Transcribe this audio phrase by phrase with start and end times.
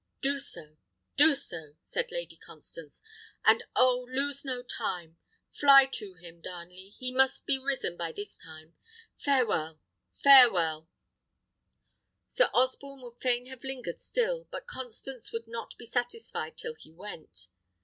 [0.19, 0.77] "Do so,
[1.15, 3.03] do so!" said Lady Constance;
[3.45, 4.07] "and, oh!
[4.09, 5.17] lose no time.
[5.51, 8.73] Fly to him, Darnley; he must be risen by this time.
[9.15, 9.79] Farewell!
[10.15, 10.89] farewell!"
[12.27, 16.91] Sir Osborne would fain have lingered still, but Constance would not be satisfied till he
[16.91, 17.49] went.